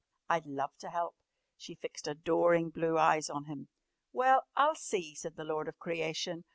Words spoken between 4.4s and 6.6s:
I'll see," said the lord of creation.